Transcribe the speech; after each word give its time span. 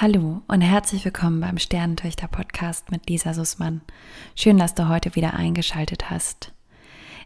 Hallo 0.00 0.42
und 0.46 0.60
herzlich 0.60 1.04
willkommen 1.04 1.40
beim 1.40 1.58
Sternentöchter 1.58 2.28
Podcast 2.28 2.92
mit 2.92 3.10
Lisa 3.10 3.34
Sussmann. 3.34 3.80
Schön, 4.36 4.56
dass 4.56 4.76
du 4.76 4.88
heute 4.88 5.16
wieder 5.16 5.34
eingeschaltet 5.34 6.08
hast. 6.08 6.52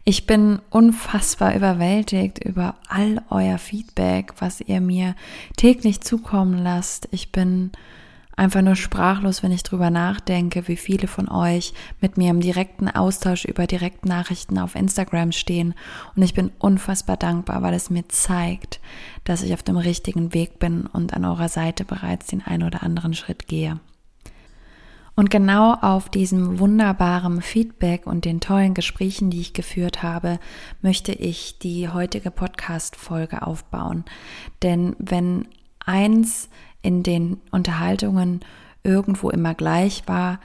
Ich 0.05 0.25
bin 0.25 0.59
unfassbar 0.71 1.55
überwältigt 1.55 2.43
über 2.43 2.73
all 2.87 3.21
euer 3.29 3.59
Feedback, 3.59 4.33
was 4.39 4.59
ihr 4.59 4.81
mir 4.81 5.15
täglich 5.55 6.01
zukommen 6.01 6.57
lasst. 6.57 7.07
Ich 7.11 7.31
bin 7.31 7.73
einfach 8.35 8.61
nur 8.61 8.75
sprachlos, 8.75 9.43
wenn 9.43 9.51
ich 9.51 9.63
drüber 9.63 9.89
nachdenke, 9.89 10.67
wie 10.67 10.75
viele 10.75 11.07
von 11.07 11.29
euch 11.29 11.73
mit 12.01 12.17
mir 12.17 12.31
im 12.31 12.41
direkten 12.41 12.89
Austausch 12.89 13.45
über 13.45 13.67
Direktnachrichten 13.67 14.57
auf 14.59 14.75
Instagram 14.75 15.31
stehen. 15.31 15.73
Und 16.15 16.23
ich 16.23 16.33
bin 16.33 16.51
unfassbar 16.59 17.17
dankbar, 17.17 17.61
weil 17.61 17.73
es 17.73 17.89
mir 17.89 18.07
zeigt, 18.09 18.79
dass 19.23 19.43
ich 19.43 19.53
auf 19.53 19.63
dem 19.63 19.77
richtigen 19.77 20.33
Weg 20.33 20.59
bin 20.59 20.85
und 20.87 21.13
an 21.13 21.25
eurer 21.25 21.49
Seite 21.49 21.85
bereits 21.85 22.27
den 22.27 22.41
ein 22.41 22.63
oder 22.63 22.83
anderen 22.83 23.13
Schritt 23.13 23.47
gehe. 23.47 23.79
Und 25.15 25.29
genau 25.29 25.75
auf 25.75 26.09
diesem 26.09 26.57
wunderbaren 26.57 27.43
Feedback 27.43 28.07
und 28.07 28.25
den 28.25 28.39
tollen 28.39 28.73
Gesprächen, 28.73 29.29
die 29.29 29.41
ich 29.41 29.53
geführt 29.53 30.01
habe, 30.01 30.39
möchte 30.81 31.11
ich 31.11 31.59
die 31.59 31.87
heutige 31.87 32.31
Podcast-Folge 32.31 33.45
aufbauen. 33.45 34.05
Denn 34.63 34.95
wenn 34.97 35.47
eins 35.85 36.49
in 36.81 37.03
den 37.03 37.39
Unterhaltungen 37.51 38.41
irgendwo 38.83 39.29
immer 39.29 39.53
gleich 39.53 40.03
war, 40.07 40.39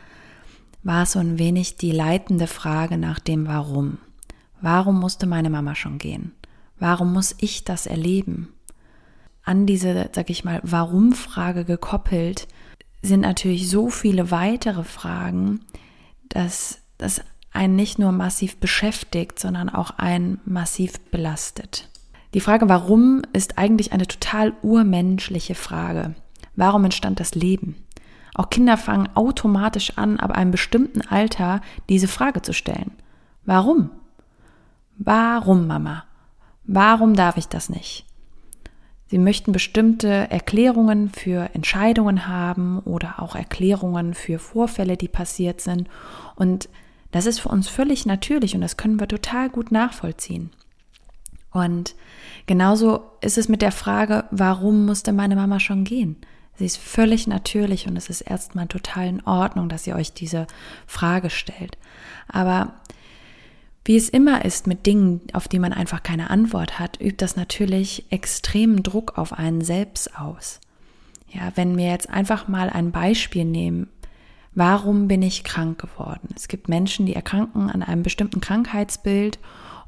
war 0.83 1.07
so 1.07 1.19
ein 1.19 1.39
wenig 1.39 1.77
die 1.77 1.93
leitende 1.93 2.47
Frage 2.47 2.97
nach 2.97 3.19
dem 3.19 3.47
Warum. 3.47 3.99
Warum 4.61 4.99
musste 4.99 5.27
meine 5.27 5.51
Mama 5.51 5.75
schon 5.75 5.99
gehen? 5.99 6.33
Warum 6.79 7.13
muss 7.13 7.35
ich 7.39 7.65
das 7.65 7.87
erleben? 7.87 8.49
An 9.43 9.67
diese, 9.67 10.11
sag 10.15 10.31
ich 10.31 10.45
mal, 10.45 10.61
Warum-Frage 10.63 11.65
gekoppelt 11.65 12.49
sind 13.03 13.21
natürlich 13.21 13.69
so 13.69 13.89
viele 13.89 14.31
weitere 14.31 14.85
Fragen, 14.85 15.61
dass 16.29 16.81
das 16.99 17.23
einen 17.53 17.77
nicht 17.77 17.99
nur 17.99 18.13
massiv 18.13 18.59
beschäftigt, 18.59 19.39
sondern 19.39 19.69
auch 19.69 19.91
einen 19.93 20.41
massiv 20.45 21.01
belastet. 21.11 21.89
Die 22.35 22.41
Frage 22.41 22.69
Warum 22.69 23.23
ist 23.33 23.59
eigentlich 23.59 23.93
eine 23.93 24.07
total 24.07 24.53
urmenschliche 24.63 25.55
Frage. 25.55 26.15
Warum 26.57 26.85
entstand 26.85 27.21
das 27.21 27.35
Leben? 27.35 27.77
Auch 28.35 28.51
Kinder 28.51 28.77
fangen 28.77 29.09
automatisch 29.15 29.97
an, 29.97 30.21
ab 30.21 30.31
einem 30.31 30.51
bestimmten 30.51 31.03
Alter 31.03 31.61
diese 31.89 32.09
Frage 32.09 32.43
zu 32.43 32.53
stellen. 32.53 32.93
Warum? 33.45 33.91
Warum, 34.99 35.67
Mama? 35.67 36.05
Warum 36.65 37.15
darf 37.15 37.37
ich 37.37 37.49
das 37.49 37.71
nicht? 37.71 38.05
Sie 39.07 39.19
möchten 39.19 39.53
bestimmte 39.53 40.31
Erklärungen 40.31 41.09
für 41.09 41.55
Entscheidungen 41.55 42.29
haben 42.29 42.81
oder 42.81 43.23
auch 43.23 43.35
Erklärungen 43.35 44.13
für 44.13 44.39
Vorfälle, 44.39 44.99
die 44.99 45.09
passiert 45.09 45.63
sind. 45.63 45.89
Und 46.37 46.69
das 47.11 47.25
ist 47.25 47.41
für 47.41 47.49
uns 47.49 47.69
völlig 47.69 48.05
natürlich 48.05 48.55
und 48.55 48.61
das 48.61 48.77
können 48.77 49.01
wir 49.01 49.09
total 49.09 49.49
gut 49.49 49.73
nachvollziehen. 49.73 50.51
Und 51.51 51.95
genauso 52.47 53.11
ist 53.21 53.39
es 53.39 53.49
mit 53.49 53.63
der 53.63 53.73
Frage, 53.73 54.25
warum 54.31 54.87
musste 54.87 55.13
meine 55.13 55.37
Mama 55.37 55.61
schon 55.61 55.85
gehen? 55.85 56.17
Sie 56.57 56.67
ist 56.67 56.77
völlig 56.77 57.27
natürlich 57.27 57.87
und 57.87 57.97
es 57.97 58.11
ist 58.11 58.21
erstmal 58.21 58.67
total 58.67 59.07
in 59.07 59.25
Ordnung, 59.25 59.69
dass 59.69 59.87
ihr 59.87 59.95
euch 59.95 60.13
diese 60.13 60.47
Frage 60.87 61.31
stellt. 61.31 61.79
Aber 62.27 62.75
wie 63.85 63.97
es 63.97 64.09
immer 64.09 64.45
ist 64.45 64.67
mit 64.67 64.85
Dingen, 64.85 65.21
auf 65.33 65.49
die 65.49 65.61
man 65.61 65.73
einfach 65.73 66.03
keine 66.03 66.31
Antwort 66.31 66.79
hat, 66.79 67.01
übt 67.01 67.17
das 67.19 67.37
natürlich 67.37 68.05
extremen 68.11 68.83
Druck 68.83 69.17
auf 69.17 69.33
einen 69.33 69.63
selbst 69.63 70.19
aus. 70.19 70.61
Ja, 71.31 71.53
wenn 71.55 71.79
wir 71.79 71.87
jetzt 71.87 72.11
einfach 72.11 72.49
mal 72.49 72.71
ein 72.71 72.91
Beispiel 72.91 73.45
nehmen, 73.45 73.89
warum 74.55 75.09
bin 75.09 75.23
ich 75.23 75.45
krank 75.45 75.81
geworden? 75.81 76.29
Es 76.35 76.49
gibt 76.49 76.69
Menschen, 76.69 77.07
die 77.07 77.15
erkranken 77.15 77.71
an 77.71 77.83
einem 77.83 78.03
bestimmten 78.03 78.41
Krankheitsbild 78.41 79.39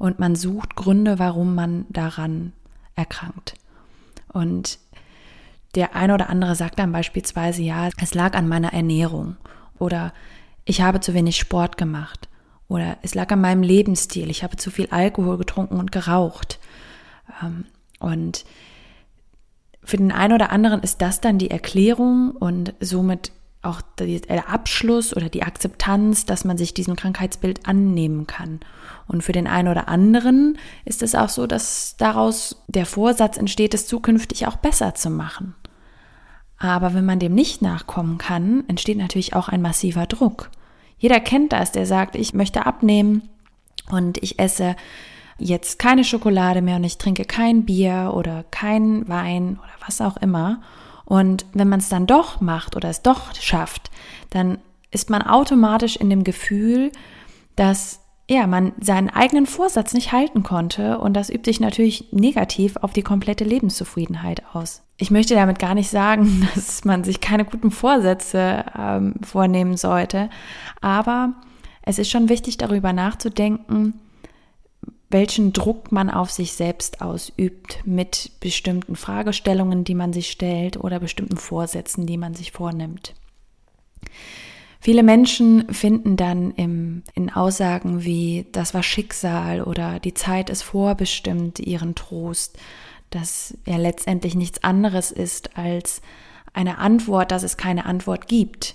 und 0.01 0.19
man 0.19 0.35
sucht 0.35 0.77
Gründe, 0.77 1.19
warum 1.19 1.55
man 1.55 1.85
daran 1.91 2.55
erkrankt. 2.97 3.53
Und 4.33 4.79
der 5.75 5.95
eine 5.95 6.15
oder 6.15 6.31
andere 6.31 6.57
sagt 6.57 6.79
dann 6.79 6.91
beispielsweise, 6.91 7.61
ja, 7.63 7.91
es 8.01 8.15
lag 8.15 8.35
an 8.35 8.49
meiner 8.49 8.73
Ernährung 8.73 9.37
oder 9.79 10.15
ich 10.65 10.81
habe 10.81 11.01
zu 11.01 11.13
wenig 11.13 11.37
Sport 11.37 11.77
gemacht 11.77 12.31
oder 12.67 12.97
es 13.03 13.15
lag 13.15 13.31
an 13.31 13.43
meinem 13.43 13.63
Lebensstil, 13.63 14.31
ich 14.31 14.43
habe 14.43 14.57
zu 14.57 14.71
viel 14.71 14.89
Alkohol 14.91 15.37
getrunken 15.37 15.79
und 15.79 15.93
geraucht. 15.93 16.59
Ähm, 17.43 17.67
und 17.99 18.47
für 19.85 19.99
den 19.99 20.13
einen 20.13 20.33
oder 20.33 20.51
anderen 20.51 20.81
ist 20.81 21.03
das 21.03 21.21
dann 21.21 21.37
die 21.37 21.51
Erklärung 21.51 22.31
und 22.31 22.73
somit 22.81 23.33
auch 23.63 23.83
der 23.99 24.49
Abschluss 24.49 25.15
oder 25.15 25.29
die 25.29 25.43
Akzeptanz, 25.43 26.25
dass 26.25 26.45
man 26.45 26.57
sich 26.57 26.73
diesem 26.73 26.97
Krankheitsbild 26.97 27.67
annehmen 27.67 28.27
kann. 28.27 28.61
Und 29.07 29.23
für 29.23 29.33
den 29.33 29.47
einen 29.47 29.69
oder 29.69 29.89
anderen 29.89 30.59
ist 30.85 31.03
es 31.03 31.15
auch 31.15 31.29
so, 31.29 31.47
dass 31.47 31.97
daraus 31.99 32.63
der 32.69 32.87
Vorsatz 32.87 33.37
entsteht, 33.37 33.75
es 33.75 33.87
zukünftig 33.87 34.47
auch 34.47 34.57
besser 34.57 34.95
zu 34.95 35.11
machen. 35.11 35.55
Aber 36.59 36.95
wenn 36.95 37.05
man 37.05 37.19
dem 37.19 37.35
nicht 37.35 37.61
nachkommen 37.61 38.19
kann, 38.19 38.65
entsteht 38.69 38.99
natürlich 38.99 39.35
auch 39.35 39.49
ein 39.49 39.63
massiver 39.63 40.07
Druck. 40.07 40.51
Jeder 40.99 41.21
kennt 41.21 41.53
das, 41.53 41.73
der 41.73 41.87
sagt, 41.87 42.15
ich 42.15 42.35
möchte 42.35 42.67
abnehmen 42.67 43.29
und 43.91 44.23
ich 44.23 44.39
esse 44.39 44.77
jetzt 45.39 45.79
keine 45.79 46.05
Schokolade 46.05 46.61
mehr 46.63 46.77
und 46.77 46.85
ich 46.85 46.99
trinke 46.99 47.25
kein 47.25 47.65
Bier 47.65 48.13
oder 48.15 48.45
kein 48.51 49.09
Wein 49.09 49.59
oder 49.59 49.87
was 49.87 50.01
auch 50.01 50.19
immer. 50.19 50.61
Und 51.11 51.45
wenn 51.55 51.69
man 51.69 51.81
es 51.81 51.89
dann 51.89 52.07
doch 52.07 52.41
macht 52.41 52.77
oder 52.77 52.89
es 52.89 53.03
doch 53.03 53.35
schafft, 53.35 53.91
dann 54.31 54.59
ist 54.93 55.11
man 55.11 55.23
automatisch 55.23 55.97
in 55.97 56.09
dem 56.09 56.23
Gefühl, 56.23 56.93
dass 57.57 57.99
ja, 58.29 58.47
man 58.47 58.71
seinen 58.81 59.11
eigenen 59.11 59.47
Vorsatz 59.47 59.93
nicht 59.93 60.13
halten 60.13 60.45
konnte 60.45 61.01
und 61.01 61.15
das 61.15 61.29
übt 61.29 61.51
sich 61.51 61.59
natürlich 61.59 62.13
negativ 62.13 62.77
auf 62.77 62.93
die 62.93 63.03
komplette 63.03 63.43
Lebenszufriedenheit 63.43 64.45
aus. 64.53 64.83
Ich 64.99 65.11
möchte 65.11 65.35
damit 65.35 65.59
gar 65.59 65.75
nicht 65.75 65.91
sagen, 65.91 66.49
dass 66.55 66.85
man 66.85 67.03
sich 67.03 67.21
keine 67.21 67.45
guten 67.45 67.73
Vorsätze 67.73 68.65
ähm, 68.79 69.15
vornehmen 69.21 69.77
sollte, 69.77 70.31
aber 70.81 71.33
es 71.83 71.99
ist 71.99 72.09
schon 72.09 72.29
wichtig 72.29 72.57
darüber 72.57 72.93
nachzudenken, 72.93 73.95
welchen 75.11 75.53
Druck 75.53 75.91
man 75.91 76.09
auf 76.09 76.31
sich 76.31 76.53
selbst 76.53 77.03
ausübt 77.03 77.81
mit 77.85 78.31
bestimmten 78.41 78.95
Fragestellungen, 78.97 79.85
die 79.85 79.95
man 79.95 80.13
sich 80.13 80.31
stellt 80.31 80.77
oder 80.77 81.01
bestimmten 81.01 81.37
Vorsätzen, 81.37 82.07
die 82.07 82.17
man 82.17 82.35
sich 82.35 82.53
vornimmt. 82.53 83.15
Viele 84.81 85.03
Menschen 85.03 85.73
finden 85.75 86.17
dann 86.17 86.53
im, 86.53 87.03
in 87.15 87.31
Aussagen 87.31 88.05
wie 88.05 88.47
das 88.53 88.73
war 88.73 88.83
Schicksal 88.83 89.63
oder 89.63 90.01
die 90.01 90.15
Zeit 90.15 90.49
ist 90.49 90.63
vorbestimmt 90.63 91.59
ihren 91.59 91.95
Trost, 91.95 92.59
dass 93.11 93.59
er 93.67 93.77
letztendlich 93.77 94.37
nichts 94.37 94.65
anderes 94.65 95.11
ist 95.11 95.59
als 95.59 96.01
eine 96.55 96.79
Antwort, 96.79 97.31
dass 97.31 97.43
es 97.43 97.57
keine 97.57 97.85
Antwort 97.85 98.27
gibt. 98.27 98.75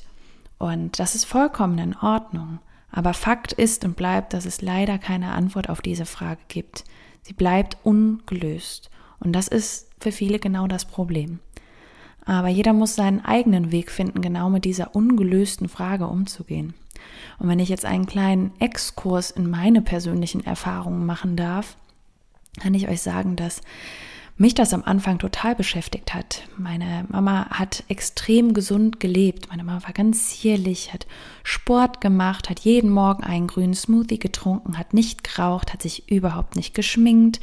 Und 0.60 1.00
das 1.00 1.16
ist 1.16 1.26
vollkommen 1.26 1.80
in 1.80 1.96
Ordnung. 1.98 2.60
Aber 2.96 3.14
Fakt 3.14 3.52
ist 3.52 3.84
und 3.84 3.98
bleibt, 3.98 4.34
dass 4.34 4.46
es 4.46 4.62
leider 4.62 4.98
keine 4.98 5.34
Antwort 5.34 5.70
auf 5.70 5.82
diese 5.82 6.06
Frage 6.06 6.40
gibt. 6.48 6.86
Sie 7.22 7.34
bleibt 7.34 7.78
ungelöst. 7.84 8.90
Und 9.20 9.34
das 9.34 9.50
ist 9.50 9.90
für 10.00 10.14
viele 10.14 10.40
genau 10.40 10.66
das 10.66 10.86
Problem. 10.86 11.40
Aber 12.26 12.48
jeder 12.48 12.72
muss 12.72 12.96
seinen 12.96 13.24
eigenen 13.24 13.72
Weg 13.74 13.92
finden, 13.92 14.22
genau 14.22 14.50
mit 14.50 14.64
dieser 14.64 14.96
ungelösten 14.96 15.68
Frage 15.68 16.08
umzugehen. 16.08 16.74
Und 17.38 17.50
wenn 17.50 17.60
ich 17.60 17.68
jetzt 17.68 17.86
einen 17.86 18.06
kleinen 18.06 18.54
Exkurs 18.60 19.30
in 19.30 19.50
meine 19.50 19.82
persönlichen 19.82 20.46
Erfahrungen 20.46 21.06
machen 21.06 21.36
darf, 21.36 21.76
kann 22.62 22.74
ich 22.74 22.88
euch 22.88 23.02
sagen, 23.02 23.36
dass 23.36 23.62
mich 24.38 24.54
das 24.54 24.74
am 24.74 24.84
Anfang 24.84 25.18
total 25.18 25.56
beschäftigt 25.56 26.14
hat. 26.14 26.44
Meine 26.58 27.06
Mama 27.08 27.48
hat 27.52 27.84
extrem 27.88 28.54
gesund 28.54 29.00
gelebt. 29.00 29.50
Meine 29.50 29.64
Mama 29.64 29.84
war 29.84 29.94
ganz 29.94 30.30
zierlich, 30.30 30.94
hat 30.94 31.08
Sport 31.44 32.02
gemacht, 32.02 32.50
hat 32.50 32.60
jeden 32.60 32.90
Morgen 32.90 33.24
einen 33.24 33.48
grünen 33.48 33.76
Smoothie 33.76 34.20
getrunken, 34.20 34.78
hat 34.78 34.94
nicht 34.94 35.24
geraucht, 35.24 35.72
hat 35.72 35.82
sich 35.82 36.12
überhaupt 36.12 36.58
nicht 36.58 36.74
geschminkt 36.74 37.40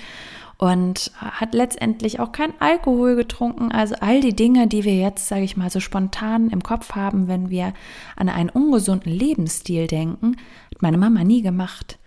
und 0.58 1.10
hat 1.16 1.54
letztendlich 1.54 2.20
auch 2.20 2.30
kein 2.30 2.52
Alkohol 2.60 3.16
getrunken. 3.16 3.72
Also 3.72 3.94
all 4.00 4.20
die 4.20 4.36
Dinge, 4.36 4.68
die 4.68 4.84
wir 4.84 4.94
jetzt, 4.94 5.28
sage 5.28 5.44
ich 5.44 5.56
mal, 5.56 5.70
so 5.70 5.80
spontan 5.80 6.50
im 6.50 6.62
Kopf 6.62 6.92
haben, 6.92 7.26
wenn 7.26 7.48
wir 7.48 7.72
an 8.16 8.28
einen 8.28 8.50
ungesunden 8.50 9.10
Lebensstil 9.10 9.86
denken, 9.86 10.36
hat 10.70 10.82
meine 10.82 10.98
Mama 10.98 11.24
nie 11.24 11.40
gemacht. 11.40 11.98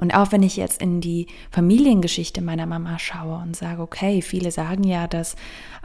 Und 0.00 0.14
auch 0.14 0.32
wenn 0.32 0.42
ich 0.42 0.56
jetzt 0.56 0.80
in 0.80 1.02
die 1.02 1.26
Familiengeschichte 1.50 2.40
meiner 2.40 2.64
Mama 2.64 2.98
schaue 2.98 3.42
und 3.42 3.54
sage, 3.54 3.82
okay, 3.82 4.22
viele 4.22 4.50
sagen 4.50 4.82
ja, 4.82 5.06
dass 5.06 5.36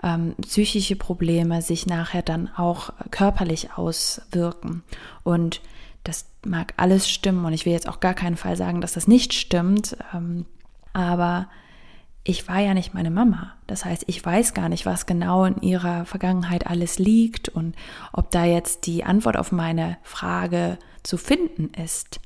ähm, 0.03 0.35
psychische 0.41 0.95
Probleme 0.95 1.62
sich 1.62 1.85
nachher 1.85 2.21
dann 2.21 2.47
auch 2.56 2.91
körperlich 3.12 3.73
auswirken. 3.73 4.83
Und 5.23 5.59
das 6.06 6.27
mag 6.45 6.73
alles 6.77 7.09
stimmen 7.09 7.44
und 7.44 7.51
ich 7.51 7.65
will 7.65 7.73
jetzt 7.73 7.89
auch 7.89 8.00
gar 8.00 8.13
keinen 8.13 8.38
Fall 8.38 8.56
sagen, 8.56 8.79
dass 8.79 8.94
das 8.94 9.06
nicht 9.06 9.33
stimmt. 9.33 9.97
Ähm, 10.13 10.45
aber 10.94 11.50
ich 12.23 12.47
war 12.47 12.59
ja 12.59 12.73
nicht 12.73 12.94
meine 12.94 13.11
Mama. 13.11 13.51
Das 13.68 13.83
heißt, 13.83 14.06
ich 14.07 14.25
weiß 14.25 14.53
gar 14.53 14.69
nicht, 14.69 14.85
was 14.85 15.07
genau 15.07 15.44
in 15.44 15.61
ihrer 15.61 16.06
Vergangenheit 16.06 16.68
alles 16.68 17.00
liegt 17.00 17.50
und 17.50 17.75
ob 18.13 18.31
da 18.31 18.45
jetzt 18.45 18.88
die 18.88 19.03
Antwort 19.03 19.35
auf 19.35 19.51
meine 19.51 19.97
Frage 20.03 20.77
zu 21.03 21.18
finden 21.18 21.73
ist. 21.73 22.21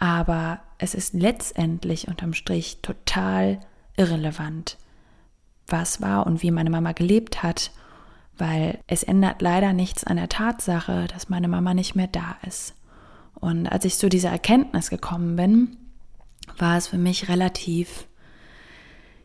Aber 0.00 0.60
es 0.78 0.94
ist 0.94 1.12
letztendlich 1.12 2.08
unterm 2.08 2.32
Strich 2.32 2.78
total 2.80 3.60
irrelevant, 3.98 4.78
was 5.66 6.00
war 6.00 6.26
und 6.26 6.42
wie 6.42 6.50
meine 6.50 6.70
Mama 6.70 6.92
gelebt 6.92 7.42
hat, 7.42 7.70
weil 8.38 8.78
es 8.86 9.02
ändert 9.02 9.42
leider 9.42 9.74
nichts 9.74 10.02
an 10.02 10.16
der 10.16 10.30
Tatsache, 10.30 11.06
dass 11.12 11.28
meine 11.28 11.48
Mama 11.48 11.74
nicht 11.74 11.96
mehr 11.96 12.06
da 12.06 12.38
ist. 12.46 12.74
Und 13.34 13.66
als 13.68 13.84
ich 13.84 13.98
zu 13.98 14.08
dieser 14.08 14.30
Erkenntnis 14.30 14.88
gekommen 14.88 15.36
bin, 15.36 15.76
war 16.56 16.78
es 16.78 16.88
für 16.88 16.98
mich 16.98 17.28
relativ 17.28 18.06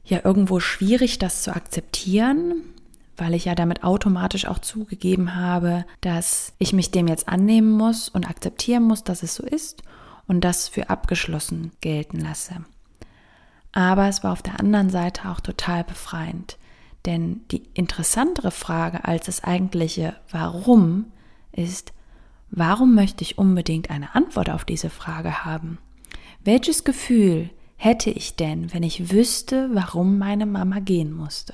ja 0.04 0.19
irgendwo 0.25 0.60
schwierig, 0.60 1.19
das 1.19 1.42
zu 1.42 1.56
akzeptieren, 1.56 2.54
weil 3.16 3.33
ich 3.33 3.45
ja 3.45 3.56
damit 3.56 3.86
automatisch 3.86 4.45
auch 4.45 4.60
zugegeben 4.60 5.36
habe, 5.36 5.86
dass 6.01 6.51
ich 6.60 6.74
mich 6.74 6.92
dem 6.92 7.07
jetzt 7.07 7.30
annehmen 7.30 7.72
muss 7.72 8.10
und 8.10 8.30
akzeptieren 8.30 8.83
muss, 8.83 9.06
dass 9.06 9.24
es 9.24 9.36
so 9.36 9.44
ist 9.44 9.81
und 10.27 10.42
das 10.42 10.68
für 10.68 10.89
abgeschlossen 10.89 11.72
gelten 11.81 12.19
lasse. 12.19 12.66
Aber 13.72 14.07
es 14.07 14.24
war 14.24 14.31
auf 14.31 14.42
der 14.42 14.60
anderen 14.60 14.89
Seite 14.89 15.30
auch 15.30 15.39
total 15.39 15.83
befreiend, 15.83 16.57
denn 17.06 17.42
die 17.51 17.63
interessantere 17.74 18.51
Frage 18.51 19.06
als 19.06 19.25
das 19.25 19.44
eigentliche 19.44 20.16
Warum 20.31 21.12
ist, 21.51 21.94
warum 22.50 22.95
möchte 22.95 23.24
ich 23.24 23.38
unbedingt 23.38 23.89
eine 23.89 24.16
Antwort 24.16 24.50
auf 24.50 24.66
diese 24.66 24.89
Frage 24.89 25.45
haben? 25.45 25.77
Welches 26.44 26.83
Gefühl 26.83 27.50
hätte 27.75 28.10
ich 28.10 28.36
denn, 28.36 28.74
wenn 28.74 28.83
ich 28.83 29.12
wüsste, 29.12 29.69
warum 29.74 30.18
meine 30.18 30.45
Mama 30.45 30.80
gehen 30.80 31.12
musste? 31.12 31.54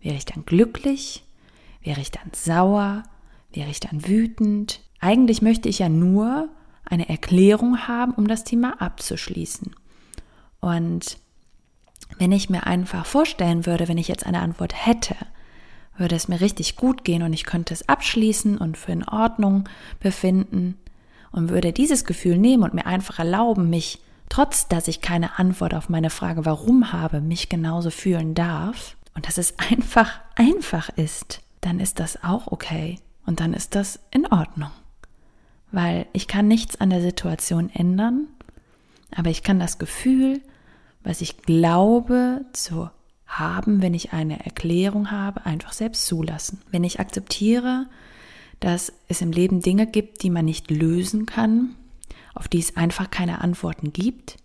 Wäre 0.00 0.16
ich 0.16 0.24
dann 0.24 0.44
glücklich? 0.44 1.24
Wäre 1.82 2.00
ich 2.00 2.10
dann 2.10 2.30
sauer? 2.32 3.04
Wäre 3.52 3.70
ich 3.70 3.80
dann 3.80 4.06
wütend? 4.06 4.80
Eigentlich 5.00 5.42
möchte 5.42 5.68
ich 5.68 5.78
ja 5.78 5.88
nur 5.88 6.48
eine 6.84 7.08
Erklärung 7.08 7.86
haben, 7.86 8.12
um 8.12 8.26
das 8.26 8.44
Thema 8.44 8.80
abzuschließen. 8.80 9.74
Und 10.60 11.18
wenn 12.18 12.32
ich 12.32 12.50
mir 12.50 12.66
einfach 12.66 13.06
vorstellen 13.06 13.66
würde, 13.66 13.88
wenn 13.88 13.98
ich 13.98 14.08
jetzt 14.08 14.26
eine 14.26 14.40
Antwort 14.40 14.74
hätte, 14.86 15.16
würde 15.96 16.16
es 16.16 16.28
mir 16.28 16.40
richtig 16.40 16.76
gut 16.76 17.04
gehen 17.04 17.22
und 17.22 17.32
ich 17.32 17.44
könnte 17.44 17.74
es 17.74 17.88
abschließen 17.88 18.58
und 18.58 18.76
für 18.76 18.92
in 18.92 19.06
Ordnung 19.08 19.68
befinden 20.00 20.78
und 21.30 21.50
würde 21.50 21.72
dieses 21.72 22.04
Gefühl 22.04 22.38
nehmen 22.38 22.62
und 22.62 22.74
mir 22.74 22.86
einfach 22.86 23.18
erlauben, 23.18 23.70
mich 23.70 24.00
trotz 24.28 24.68
dass 24.68 24.88
ich 24.88 25.02
keine 25.02 25.38
Antwort 25.38 25.74
auf 25.74 25.88
meine 25.88 26.10
Frage 26.10 26.46
warum 26.46 26.92
habe, 26.92 27.20
mich 27.20 27.48
genauso 27.48 27.90
fühlen 27.90 28.34
darf 28.34 28.96
und 29.14 29.26
dass 29.26 29.38
es 29.38 29.58
einfach 29.58 30.20
einfach 30.34 30.88
ist, 30.90 31.42
dann 31.60 31.80
ist 31.80 32.00
das 32.00 32.22
auch 32.24 32.46
okay 32.46 32.98
und 33.26 33.40
dann 33.40 33.52
ist 33.52 33.74
das 33.74 34.00
in 34.10 34.26
Ordnung. 34.26 34.70
Weil 35.72 36.06
ich 36.12 36.28
kann 36.28 36.46
nichts 36.46 36.80
an 36.80 36.90
der 36.90 37.00
Situation 37.00 37.70
ändern, 37.70 38.28
aber 39.14 39.30
ich 39.30 39.42
kann 39.42 39.58
das 39.58 39.78
Gefühl, 39.78 40.40
was 41.02 41.20
ich 41.20 41.38
glaube 41.38 42.44
zu 42.52 42.90
haben, 43.26 43.82
wenn 43.82 43.94
ich 43.94 44.12
eine 44.12 44.44
Erklärung 44.44 45.10
habe, 45.10 45.46
einfach 45.46 45.72
selbst 45.72 46.06
zulassen. 46.06 46.60
Wenn 46.70 46.84
ich 46.84 47.00
akzeptiere, 47.00 47.86
dass 48.60 48.92
es 49.08 49.22
im 49.22 49.32
Leben 49.32 49.60
Dinge 49.60 49.86
gibt, 49.86 50.22
die 50.22 50.30
man 50.30 50.44
nicht 50.44 50.70
lösen 50.70 51.26
kann, 51.26 51.74
auf 52.34 52.48
die 52.48 52.60
es 52.60 52.76
einfach 52.76 53.10
keine 53.10 53.40
Antworten 53.40 53.92
gibt 53.92 54.36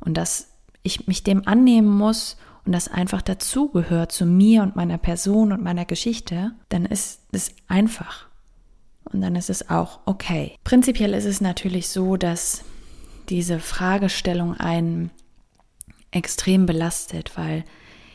und 0.00 0.16
dass 0.16 0.48
ich 0.82 1.06
mich 1.06 1.22
dem 1.22 1.46
annehmen 1.46 1.88
muss 1.88 2.36
und 2.64 2.72
das 2.72 2.88
einfach 2.88 3.22
dazugehört 3.22 4.12
zu 4.12 4.26
mir 4.26 4.62
und 4.62 4.76
meiner 4.76 4.98
Person 4.98 5.52
und 5.52 5.62
meiner 5.62 5.84
Geschichte, 5.84 6.52
dann 6.68 6.84
ist 6.84 7.20
es 7.32 7.54
einfach. 7.68 8.29
Und 9.04 9.20
dann 9.20 9.36
ist 9.36 9.50
es 9.50 9.70
auch 9.70 10.00
okay. 10.06 10.54
Prinzipiell 10.64 11.14
ist 11.14 11.24
es 11.24 11.40
natürlich 11.40 11.88
so, 11.88 12.16
dass 12.16 12.64
diese 13.28 13.58
Fragestellung 13.60 14.54
einen 14.56 15.10
extrem 16.10 16.66
belastet, 16.66 17.32
weil 17.36 17.64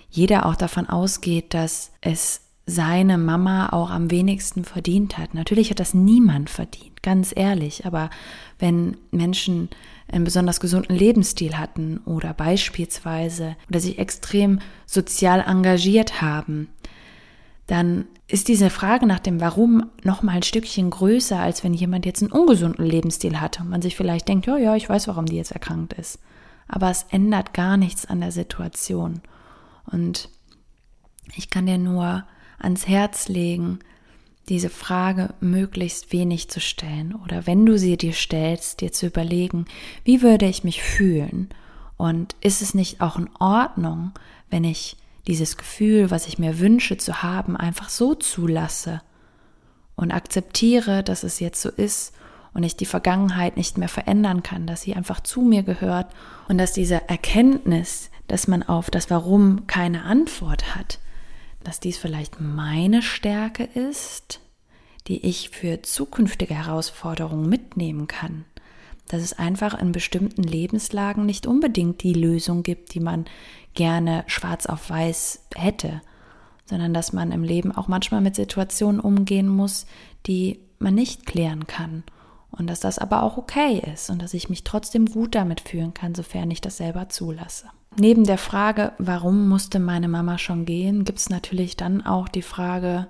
jeder 0.09 0.45
auch 0.45 0.55
davon 0.55 0.87
ausgeht, 0.87 1.53
dass 1.53 1.91
es 2.01 2.41
seine 2.65 3.17
Mama 3.17 3.69
auch 3.69 3.91
am 3.91 4.09
wenigsten 4.09 4.63
verdient 4.63 5.17
hat. 5.17 5.33
Natürlich 5.33 5.69
hat 5.69 5.79
das 5.79 5.93
niemand 5.93 6.49
verdient, 6.49 7.03
ganz 7.03 7.31
ehrlich. 7.35 7.85
Aber 7.85 8.09
wenn 8.57 8.97
Menschen 9.11 9.69
einen 10.11 10.23
besonders 10.23 10.59
gesunden 10.59 10.95
Lebensstil 10.95 11.57
hatten 11.57 11.99
oder 12.05 12.33
beispielsweise 12.33 13.55
oder 13.69 13.79
sich 13.79 13.99
extrem 13.99 14.59
sozial 14.85 15.41
engagiert 15.41 16.21
haben, 16.21 16.69
dann 17.67 18.05
ist 18.27 18.47
diese 18.47 18.69
Frage 18.69 19.05
nach 19.05 19.19
dem 19.19 19.39
Warum 19.39 19.89
noch 20.03 20.23
mal 20.23 20.33
ein 20.33 20.43
Stückchen 20.43 20.89
größer, 20.89 21.39
als 21.39 21.63
wenn 21.63 21.73
jemand 21.73 22.05
jetzt 22.05 22.21
einen 22.21 22.31
ungesunden 22.31 22.85
Lebensstil 22.85 23.39
hat 23.39 23.59
und 23.59 23.69
man 23.69 23.81
sich 23.81 23.95
vielleicht 23.95 24.27
denkt, 24.27 24.47
ja, 24.47 24.57
ja, 24.57 24.75
ich 24.75 24.89
weiß, 24.89 25.07
warum 25.07 25.25
die 25.25 25.35
jetzt 25.35 25.51
erkrankt 25.51 25.93
ist. 25.93 26.19
Aber 26.67 26.89
es 26.89 27.05
ändert 27.11 27.53
gar 27.53 27.77
nichts 27.77 28.05
an 28.05 28.21
der 28.21 28.31
Situation. 28.31 29.21
Und 29.91 30.29
ich 31.35 31.49
kann 31.49 31.67
dir 31.67 31.77
nur 31.77 32.25
ans 32.59 32.87
Herz 32.87 33.27
legen, 33.27 33.79
diese 34.49 34.69
Frage 34.69 35.33
möglichst 35.39 36.11
wenig 36.13 36.49
zu 36.49 36.59
stellen 36.59 37.15
oder 37.15 37.47
wenn 37.47 37.65
du 37.65 37.77
sie 37.77 37.97
dir 37.97 38.13
stellst, 38.13 38.81
dir 38.81 38.91
zu 38.91 39.07
überlegen, 39.07 39.65
wie 40.03 40.21
würde 40.21 40.45
ich 40.45 40.63
mich 40.63 40.83
fühlen 40.83 41.49
und 41.97 42.35
ist 42.41 42.61
es 42.61 42.75
nicht 42.75 43.01
auch 43.01 43.17
in 43.17 43.29
Ordnung, 43.39 44.11
wenn 44.49 44.63
ich 44.63 44.97
dieses 45.27 45.57
Gefühl, 45.57 46.11
was 46.11 46.27
ich 46.27 46.37
mir 46.37 46.59
wünsche 46.59 46.97
zu 46.97 47.23
haben, 47.23 47.57
einfach 47.57 47.89
so 47.89 48.13
zulasse 48.15 49.01
und 49.95 50.11
akzeptiere, 50.11 51.03
dass 51.03 51.23
es 51.23 51.39
jetzt 51.39 51.61
so 51.61 51.69
ist 51.69 52.13
und 52.53 52.63
ich 52.63 52.75
die 52.75 52.85
Vergangenheit 52.85 53.57
nicht 53.57 53.77
mehr 53.77 53.89
verändern 53.89 54.43
kann, 54.43 54.67
dass 54.67 54.81
sie 54.81 54.95
einfach 54.95 55.19
zu 55.19 55.41
mir 55.41 55.63
gehört 55.63 56.07
und 56.47 56.57
dass 56.57 56.73
diese 56.73 57.09
Erkenntnis, 57.09 58.09
dass 58.27 58.47
man 58.47 58.63
auf 58.63 58.89
das 58.89 59.09
Warum 59.09 59.67
keine 59.67 60.03
Antwort 60.03 60.75
hat, 60.75 60.99
dass 61.63 61.79
dies 61.79 61.97
vielleicht 61.97 62.39
meine 62.39 63.01
Stärke 63.01 63.63
ist, 63.63 64.39
die 65.07 65.25
ich 65.25 65.49
für 65.49 65.81
zukünftige 65.81 66.55
Herausforderungen 66.55 67.49
mitnehmen 67.49 68.07
kann. 68.07 68.45
Dass 69.07 69.21
es 69.21 69.33
einfach 69.33 69.79
in 69.79 69.91
bestimmten 69.91 70.43
Lebenslagen 70.43 71.25
nicht 71.25 71.45
unbedingt 71.45 72.01
die 72.03 72.13
Lösung 72.13 72.63
gibt, 72.63 72.93
die 72.93 72.99
man 72.99 73.25
gerne 73.73 74.23
schwarz 74.27 74.65
auf 74.65 74.89
weiß 74.89 75.41
hätte, 75.55 76.01
sondern 76.65 76.93
dass 76.93 77.13
man 77.13 77.31
im 77.31 77.43
Leben 77.43 77.71
auch 77.71 77.87
manchmal 77.87 78.21
mit 78.21 78.35
Situationen 78.35 78.99
umgehen 78.99 79.47
muss, 79.47 79.85
die 80.25 80.59
man 80.79 80.95
nicht 80.95 81.25
klären 81.25 81.67
kann. 81.67 82.03
Und 82.51 82.67
dass 82.67 82.79
das 82.79 82.99
aber 82.99 83.23
auch 83.23 83.37
okay 83.37 83.81
ist 83.93 84.09
und 84.09 84.21
dass 84.21 84.33
ich 84.33 84.49
mich 84.49 84.63
trotzdem 84.63 85.07
gut 85.07 85.35
damit 85.35 85.61
fühlen 85.61 85.93
kann, 85.93 86.15
sofern 86.15 86.49
ich 86.51 86.61
das 86.61 86.77
selber 86.77 87.09
zulasse. 87.09 87.67
Neben 87.97 88.23
der 88.23 88.37
Frage, 88.37 88.93
warum 88.97 89.47
musste 89.47 89.79
meine 89.79 90.07
Mama 90.07 90.37
schon 90.37 90.65
gehen, 90.65 91.03
gibt 91.03 91.19
es 91.19 91.29
natürlich 91.29 91.77
dann 91.77 92.05
auch 92.05 92.27
die 92.27 92.41
Frage, 92.41 93.07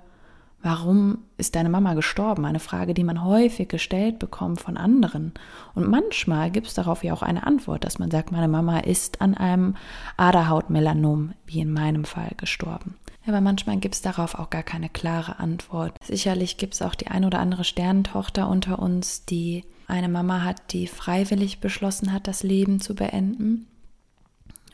warum 0.66 1.18
ist 1.38 1.54
deine 1.54 1.68
Mama 1.68 1.94
gestorben? 1.94 2.44
Eine 2.44 2.58
Frage, 2.58 2.92
die 2.92 3.04
man 3.04 3.24
häufig 3.24 3.68
gestellt 3.68 4.18
bekommt 4.18 4.60
von 4.60 4.76
anderen. 4.76 5.32
Und 5.76 5.88
manchmal 5.88 6.50
gibt 6.50 6.66
es 6.66 6.74
darauf 6.74 7.04
ja 7.04 7.14
auch 7.14 7.22
eine 7.22 7.46
Antwort, 7.46 7.84
dass 7.84 8.00
man 8.00 8.10
sagt, 8.10 8.32
meine 8.32 8.48
Mama 8.48 8.80
ist 8.80 9.20
an 9.20 9.34
einem 9.34 9.76
Aderhautmelanom, 10.16 11.34
wie 11.46 11.60
in 11.60 11.72
meinem 11.72 12.04
Fall, 12.04 12.32
gestorben. 12.36 12.96
Aber 13.28 13.40
manchmal 13.40 13.76
gibt 13.76 13.94
es 13.94 14.02
darauf 14.02 14.34
auch 14.34 14.50
gar 14.50 14.64
keine 14.64 14.88
klare 14.88 15.38
Antwort. 15.38 15.92
Sicherlich 16.02 16.56
gibt 16.56 16.74
es 16.74 16.82
auch 16.82 16.96
die 16.96 17.06
ein 17.06 17.24
oder 17.24 17.38
andere 17.38 17.62
Sternentochter 17.62 18.48
unter 18.48 18.80
uns, 18.80 19.24
die 19.24 19.62
eine 19.86 20.08
Mama 20.08 20.42
hat, 20.42 20.72
die 20.72 20.88
freiwillig 20.88 21.60
beschlossen 21.60 22.12
hat, 22.12 22.26
das 22.26 22.42
Leben 22.42 22.80
zu 22.80 22.96
beenden. 22.96 23.68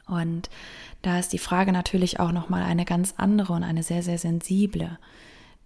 Und 0.06 0.48
da 1.02 1.18
ist 1.18 1.34
die 1.34 1.38
Frage 1.38 1.70
natürlich 1.70 2.18
auch 2.18 2.32
nochmal 2.32 2.62
eine 2.62 2.86
ganz 2.86 3.12
andere 3.18 3.52
und 3.52 3.62
eine 3.62 3.82
sehr, 3.82 4.02
sehr 4.02 4.18
sensible. 4.18 4.98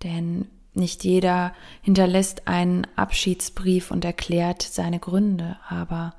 Denn 0.03 0.47
nicht 0.75 1.05
jeder 1.05 1.55
hinterlässt 1.81 2.49
einen 2.49 2.87
Abschiedsbrief 2.97 3.91
und 3.91 4.05
erklärt 4.05 4.63
seine 4.63 4.99
Gründe, 4.99 5.57
aber 5.69 6.15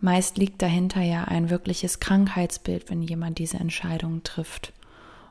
meist 0.00 0.38
liegt 0.38 0.60
dahinter 0.60 1.02
ja 1.02 1.24
ein 1.24 1.50
wirkliches 1.50 2.00
Krankheitsbild, 2.00 2.90
wenn 2.90 3.02
jemand 3.02 3.38
diese 3.38 3.58
Entscheidung 3.58 4.22
trifft. 4.24 4.72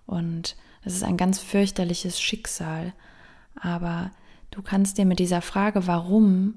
Und 0.05 0.55
es 0.83 0.93
ist 0.93 1.03
ein 1.03 1.17
ganz 1.17 1.39
fürchterliches 1.39 2.19
Schicksal. 2.19 2.93
Aber 3.59 4.11
du 4.51 4.61
kannst 4.61 4.97
dir 4.97 5.05
mit 5.05 5.19
dieser 5.19 5.41
Frage, 5.41 5.87
warum, 5.87 6.55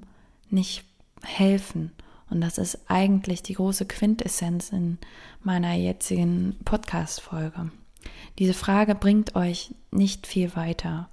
nicht 0.49 0.85
helfen. 1.23 1.91
Und 2.29 2.41
das 2.41 2.57
ist 2.57 2.79
eigentlich 2.87 3.43
die 3.43 3.53
große 3.53 3.85
Quintessenz 3.85 4.69
in 4.69 4.99
meiner 5.43 5.73
jetzigen 5.73 6.57
Podcast-Folge. 6.63 7.71
Diese 8.37 8.53
Frage 8.53 8.95
bringt 8.95 9.35
euch 9.35 9.73
nicht 9.91 10.27
viel 10.27 10.55
weiter. 10.55 11.09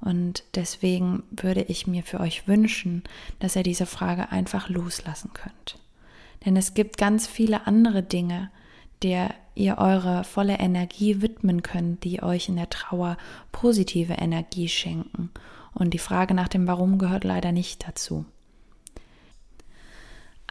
Und 0.00 0.44
deswegen 0.54 1.22
würde 1.30 1.62
ich 1.62 1.86
mir 1.86 2.02
für 2.02 2.20
euch 2.20 2.48
wünschen, 2.48 3.04
dass 3.38 3.56
ihr 3.56 3.62
diese 3.62 3.86
Frage 3.86 4.32
einfach 4.32 4.68
loslassen 4.68 5.30
könnt. 5.32 5.78
Denn 6.44 6.56
es 6.56 6.74
gibt 6.74 6.98
ganz 6.98 7.26
viele 7.26 7.66
andere 7.66 8.02
Dinge, 8.02 8.50
der 9.02 9.34
ihr 9.54 9.78
eure 9.78 10.24
volle 10.24 10.58
Energie 10.58 11.22
widmen 11.22 11.62
könnt, 11.62 12.04
die 12.04 12.22
euch 12.22 12.48
in 12.48 12.56
der 12.56 12.70
Trauer 12.70 13.16
positive 13.52 14.14
Energie 14.14 14.68
schenken. 14.68 15.30
Und 15.74 15.94
die 15.94 15.98
Frage 15.98 16.34
nach 16.34 16.48
dem 16.48 16.66
Warum 16.66 16.98
gehört 16.98 17.24
leider 17.24 17.52
nicht 17.52 17.86
dazu. 17.86 18.24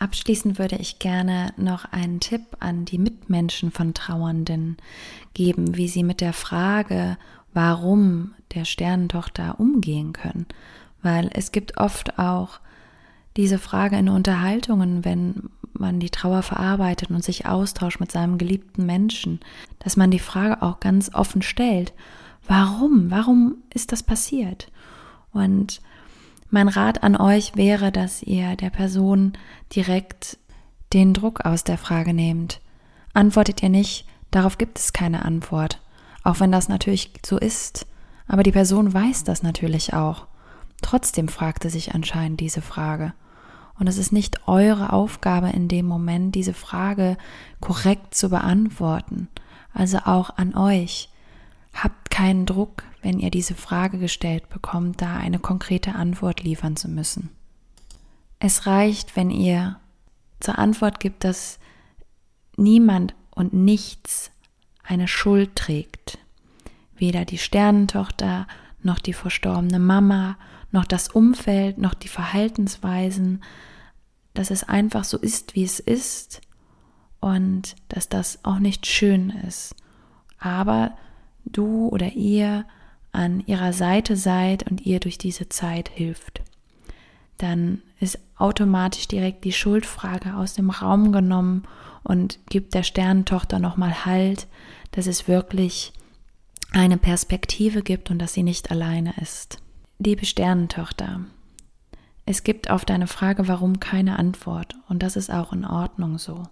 Abschließend 0.02 0.58
würde 0.58 0.78
ich 0.78 0.98
gerne 0.98 1.54
noch 1.58 1.86
einen 1.86 2.20
Tipp 2.20 2.42
an 2.60 2.86
die 2.86 2.98
Mitmenschen 2.98 3.70
von 3.70 3.94
Trauernden 3.94 4.78
geben, 5.36 5.78
wie 5.78 5.88
sie 5.88 6.02
mit 6.02 6.22
der 6.22 6.34
Frage, 6.34 7.20
warum 7.54 8.34
der 8.56 8.66
Sternentochter 8.66 9.60
umgehen 9.60 10.12
können. 10.12 10.48
Weil 11.04 11.30
es 11.36 11.52
gibt 11.52 11.78
oft 11.78 12.18
auch 12.18 12.62
diese 13.38 13.60
Frage 13.60 13.96
in 13.96 14.10
Unterhaltungen, 14.10 15.06
wenn 15.06 15.52
man 15.74 16.00
die 16.00 16.10
Trauer 16.10 16.42
verarbeitet 16.42 17.12
und 17.12 17.24
sich 17.24 17.46
austauscht 17.46 18.00
mit 18.00 18.12
seinem 18.12 18.40
geliebten 18.40 18.88
Menschen, 18.88 19.40
dass 19.78 19.98
man 19.98 20.10
die 20.10 20.18
Frage 20.18 20.64
auch 20.64 20.80
ganz 20.80 21.14
offen 21.14 21.44
stellt, 21.44 21.94
warum, 22.48 23.12
warum 23.12 23.58
ist 23.72 23.92
das 23.92 24.02
passiert? 24.02 24.72
Und 25.32 25.80
mein 26.52 26.68
Rat 26.68 27.04
an 27.04 27.16
euch 27.16 27.56
wäre, 27.56 27.92
dass 27.92 28.22
ihr 28.22 28.56
der 28.56 28.70
Person 28.70 29.34
direkt 29.76 30.38
den 30.94 31.14
Druck 31.14 31.42
aus 31.46 31.64
der 31.64 31.78
Frage 31.78 32.14
nehmt. 32.14 32.62
Antwortet 33.14 33.64
ihr 33.64 33.70
nicht, 33.70 34.06
darauf 34.32 34.58
gibt 34.58 34.78
es 34.78 34.94
keine 34.94 35.26
Antwort, 35.26 35.82
auch 36.24 36.40
wenn 36.40 36.52
das 36.52 36.70
natürlich 36.70 37.12
so 37.26 37.38
ist, 37.38 37.88
aber 38.28 38.44
die 38.44 38.52
Person 38.52 38.94
weiß 38.94 39.24
das 39.24 39.44
natürlich 39.44 39.94
auch. 39.94 40.28
Trotzdem 40.82 41.28
fragte 41.28 41.70
sich 41.70 41.94
anscheinend 41.94 42.40
diese 42.40 42.62
Frage. 42.62 43.14
Und 43.80 43.88
es 43.88 43.98
ist 43.98 44.12
nicht 44.12 44.48
eure 44.48 44.94
Aufgabe 44.94 45.50
in 45.50 45.68
dem 45.68 45.86
Moment, 45.86 46.36
diese 46.36 46.54
Frage 46.54 47.18
korrekt 47.60 48.14
zu 48.14 48.30
beantworten. 48.30 49.28
Also 49.74 50.00
auch 50.06 50.38
an 50.38 50.56
euch. 50.56 51.10
Habt 51.74 52.12
keinen 52.12 52.46
Druck, 52.46 52.84
wenn 53.02 53.20
ihr 53.20 53.32
diese 53.32 53.56
Frage 53.56 53.98
gestellt 53.98 54.50
bekommt, 54.50 55.02
da 55.02 55.18
eine 55.18 55.40
konkrete 55.40 55.96
Antwort 55.96 56.44
liefern 56.44 56.76
zu 56.76 56.88
müssen. 56.90 57.30
Es 58.40 58.66
reicht, 58.68 59.16
wenn 59.16 59.30
ihr 59.30 59.80
zur 60.40 60.58
Antwort 60.58 61.00
gibt, 61.00 61.24
dass 61.24 61.60
niemand 62.58 63.16
und 63.30 63.54
nichts 63.54 64.32
eine 64.84 65.08
Schuld 65.08 65.56
trägt. 65.56 66.18
Weder 66.96 67.26
die 67.26 67.38
Sternentochter, 67.38 68.48
noch 68.84 69.00
die 69.00 69.14
verstorbene 69.14 69.80
Mama, 69.80 70.38
noch 70.72 70.86
das 70.86 71.08
Umfeld, 71.08 71.78
noch 71.78 71.94
die 71.94 72.08
Verhaltensweisen, 72.08 73.44
dass 74.34 74.52
es 74.52 74.64
einfach 74.64 75.04
so 75.04 75.18
ist, 75.18 75.56
wie 75.56 75.64
es 75.64 75.80
ist 75.80 76.42
und 77.20 77.76
dass 77.90 78.10
das 78.10 78.44
auch 78.44 78.60
nicht 78.60 78.86
schön 78.86 79.30
ist. 79.30 79.76
Aber 80.40 80.98
du 81.46 81.90
oder 81.90 82.14
ihr 82.14 82.66
an 83.12 83.42
ihrer 83.46 83.74
Seite 83.74 84.16
seid 84.16 84.70
und 84.70 84.86
ihr 84.86 85.00
durch 85.00 85.18
diese 85.18 85.50
Zeit 85.50 85.90
hilft. 85.90 86.42
Dann 87.38 87.82
ist 88.00 88.20
automatisch 88.38 89.08
direkt 89.08 89.44
die 89.44 89.52
Schuldfrage 89.52 90.36
aus 90.36 90.54
dem 90.54 90.70
Raum 90.70 91.12
genommen 91.12 91.64
und 92.04 92.40
gibt 92.50 92.74
der 92.74 92.84
Sternentochter 92.84 93.60
nochmal 93.60 94.06
Halt, 94.06 94.48
dass 94.92 95.08
es 95.08 95.28
wirklich 95.28 95.94
eine 96.72 96.98
Perspektive 96.98 97.82
gibt 97.82 98.12
und 98.12 98.20
dass 98.20 98.34
sie 98.34 98.44
nicht 98.44 98.72
alleine 98.72 99.14
ist. 99.22 99.58
Liebe 100.00 100.26
Sternentochter, 100.26 101.22
es 102.26 102.44
gibt 102.44 102.70
auf 102.70 102.86
deine 102.86 103.08
Frage, 103.08 103.48
warum 103.48 103.80
keine 103.80 104.18
Antwort 104.18 104.76
und 104.88 105.04
das 105.04 105.16
ist 105.16 105.32
auch 105.32 105.52
in 105.54 105.66
Ordnung 105.66 106.18
so. 106.18 106.44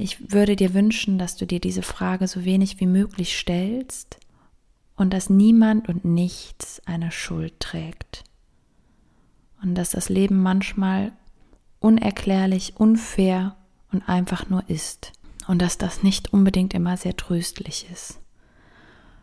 Ich 0.00 0.32
würde 0.32 0.54
dir 0.54 0.74
wünschen, 0.74 1.18
dass 1.18 1.34
du 1.34 1.44
dir 1.44 1.58
diese 1.58 1.82
Frage 1.82 2.28
so 2.28 2.44
wenig 2.44 2.78
wie 2.78 2.86
möglich 2.86 3.36
stellst 3.36 4.16
und 4.94 5.12
dass 5.12 5.28
niemand 5.28 5.88
und 5.88 6.04
nichts 6.04 6.80
eine 6.86 7.10
Schuld 7.10 7.58
trägt. 7.58 8.22
Und 9.60 9.74
dass 9.74 9.90
das 9.90 10.08
Leben 10.08 10.40
manchmal 10.40 11.10
unerklärlich, 11.80 12.76
unfair 12.76 13.56
und 13.90 14.08
einfach 14.08 14.48
nur 14.48 14.62
ist. 14.70 15.12
Und 15.48 15.60
dass 15.60 15.78
das 15.78 16.04
nicht 16.04 16.32
unbedingt 16.32 16.74
immer 16.74 16.96
sehr 16.96 17.16
tröstlich 17.16 17.88
ist. 17.92 18.20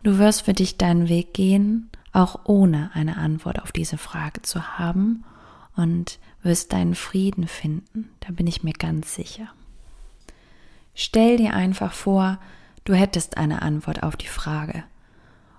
Du 0.02 0.18
wirst 0.18 0.42
für 0.42 0.52
dich 0.52 0.76
deinen 0.76 1.08
Weg 1.08 1.32
gehen, 1.32 1.88
auch 2.12 2.40
ohne 2.44 2.90
eine 2.92 3.16
Antwort 3.16 3.62
auf 3.62 3.72
diese 3.72 3.96
Frage 3.96 4.42
zu 4.42 4.78
haben 4.78 5.24
und 5.74 6.18
wirst 6.42 6.74
deinen 6.74 6.94
Frieden 6.94 7.48
finden, 7.48 8.10
da 8.20 8.30
bin 8.30 8.46
ich 8.46 8.62
mir 8.62 8.74
ganz 8.74 9.14
sicher. 9.14 9.55
Stell 10.98 11.36
dir 11.36 11.52
einfach 11.52 11.92
vor, 11.92 12.38
du 12.84 12.94
hättest 12.94 13.36
eine 13.36 13.60
Antwort 13.60 14.02
auf 14.02 14.16
die 14.16 14.28
Frage. 14.28 14.82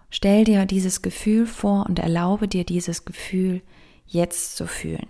Stell 0.10 0.46
dir 0.46 0.66
dieses 0.66 1.04
Gefühl 1.04 1.46
vor 1.46 1.86
und 1.88 2.00
erlaube 2.00 2.48
dir 2.48 2.64
dieses 2.64 3.06
Gefühl 3.06 3.62
jetzt 4.08 4.58
zu 4.58 4.66
fühlen. 4.66 5.08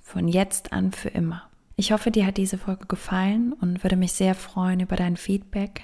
Von 0.00 0.26
jetzt 0.26 0.72
an 0.72 0.90
für 0.90 1.10
immer. 1.10 1.50
Ich 1.76 1.92
hoffe, 1.92 2.10
dir 2.10 2.24
hat 2.24 2.38
diese 2.38 2.56
Folge 2.56 2.86
gefallen 2.86 3.52
und 3.52 3.84
würde 3.84 3.96
mich 3.96 4.14
sehr 4.14 4.34
freuen 4.34 4.80
über 4.80 4.96
dein 4.96 5.18
Feedback. 5.18 5.82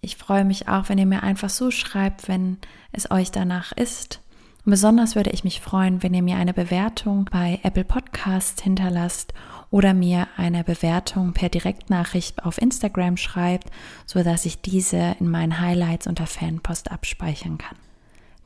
Ich 0.00 0.16
freue 0.16 0.44
mich 0.44 0.68
auch, 0.68 0.88
wenn 0.88 0.98
ihr 0.98 1.06
mir 1.06 1.22
einfach 1.22 1.50
so 1.50 1.70
schreibt, 1.70 2.26
wenn 2.26 2.58
es 2.90 3.12
euch 3.12 3.30
danach 3.30 3.70
ist. 3.72 4.20
Und 4.66 4.70
besonders 4.70 5.14
würde 5.14 5.30
ich 5.30 5.44
mich 5.44 5.60
freuen, 5.60 6.02
wenn 6.02 6.12
ihr 6.12 6.24
mir 6.24 6.38
eine 6.38 6.52
Bewertung 6.52 7.26
bei 7.30 7.60
Apple 7.62 7.84
Podcast 7.84 8.60
hinterlasst 8.60 9.32
oder 9.70 9.94
mir 9.94 10.26
eine 10.36 10.64
Bewertung 10.64 11.34
per 11.34 11.48
Direktnachricht 11.48 12.44
auf 12.44 12.60
Instagram 12.60 13.16
schreibt, 13.16 13.70
so 14.06 14.24
dass 14.24 14.44
ich 14.44 14.60
diese 14.62 15.14
in 15.20 15.30
meinen 15.30 15.60
Highlights 15.60 16.08
unter 16.08 16.26
Fanpost 16.26 16.90
abspeichern 16.90 17.58
kann. 17.58 17.78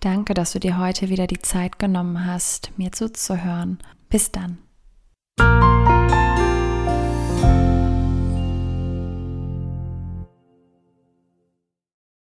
Danke, 0.00 0.34
dass 0.34 0.52
du 0.52 0.60
dir 0.60 0.76
heute 0.76 1.08
wieder 1.08 1.26
die 1.26 1.40
Zeit 1.40 1.78
genommen 1.78 2.26
hast, 2.26 2.72
mir 2.76 2.92
zuzuhören. 2.92 3.78
Bis 4.10 4.30
dann. 4.30 4.58